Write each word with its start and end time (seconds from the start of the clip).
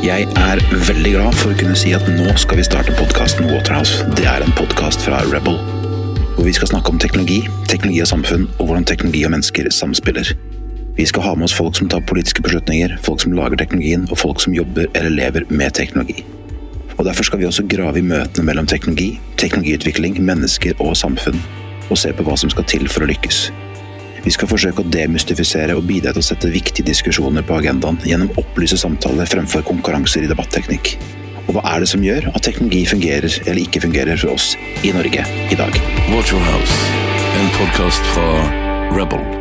Jeg 0.00 0.24
er 0.32 0.60
veldig 0.88 1.10
glad 1.12 1.34
for 1.36 1.52
å 1.52 1.56
kunne 1.60 1.74
si 1.76 1.90
at 1.92 2.06
nå 2.08 2.32
skal 2.40 2.56
vi 2.56 2.64
starte 2.64 2.94
podkasten 2.96 3.50
Waterhouse. 3.50 4.00
Det 4.16 4.24
er 4.24 4.40
en 4.40 4.54
podkast 4.56 5.02
fra 5.04 5.18
Rebel. 5.28 5.58
Hvor 6.38 6.46
vi 6.46 6.54
skal 6.56 6.70
snakke 6.70 6.94
om 6.94 7.00
teknologi, 7.02 7.42
teknologi 7.68 8.00
og 8.00 8.08
samfunn, 8.08 8.46
og 8.56 8.70
hvordan 8.70 8.86
teknologi 8.88 9.26
og 9.28 9.34
mennesker 9.34 9.68
samspiller. 9.76 10.30
Vi 10.96 11.04
skal 11.04 11.26
ha 11.26 11.34
med 11.36 11.50
oss 11.50 11.56
folk 11.58 11.76
som 11.76 11.92
tar 11.92 12.00
politiske 12.08 12.40
beslutninger, 12.46 12.96
folk 13.04 13.20
som 13.20 13.36
lager 13.36 13.60
teknologien, 13.60 14.08
og 14.08 14.22
folk 14.22 14.40
som 14.40 14.56
jobber 14.56 14.88
eller 14.94 15.12
lever 15.12 15.44
med 15.52 15.76
teknologi. 15.76 16.24
Og 16.96 17.04
Derfor 17.04 17.28
skal 17.28 17.44
vi 17.44 17.50
også 17.50 17.68
grave 17.68 18.00
i 18.00 18.06
møtene 18.14 18.48
mellom 18.48 18.72
teknologi, 18.72 19.18
teknologiutvikling, 19.36 20.16
mennesker 20.24 20.80
og 20.80 20.96
samfunn, 20.96 21.36
og 21.90 22.00
se 22.00 22.16
på 22.16 22.24
hva 22.24 22.40
som 22.40 22.48
skal 22.48 22.64
til 22.72 22.88
for 22.88 23.04
å 23.04 23.12
lykkes. 23.12 23.50
Vi 24.24 24.32
skal 24.34 24.50
forsøke 24.50 24.84
å 24.84 24.90
demystifisere 24.92 25.76
og 25.78 25.86
bidra 25.88 26.12
til 26.14 26.22
å 26.22 26.28
sette 26.30 26.52
viktige 26.52 26.88
diskusjoner 26.90 27.46
på 27.46 27.56
agendaen 27.56 28.00
gjennom 28.04 28.32
opplyse 28.40 28.78
samtaler 28.80 29.28
fremfor 29.30 29.64
konkurranser 29.66 30.26
i 30.26 30.30
debatteknikk. 30.30 30.94
Og 31.48 31.56
hva 31.56 31.64
er 31.72 31.82
det 31.82 31.90
som 31.90 32.04
gjør 32.04 32.28
at 32.34 32.44
teknologi 32.46 32.84
fungerer 32.92 33.40
eller 33.46 33.62
ikke 33.64 33.82
fungerer 33.86 34.20
for 34.20 34.36
oss 34.36 34.52
i 34.86 34.94
Norge 34.94 35.26
i 35.26 35.58
dag? 35.58 35.82
Waterhouse, 36.12 36.80
en 37.40 37.52
podkast 37.58 38.14
fra 38.14 38.30
Rebel. 38.94 39.39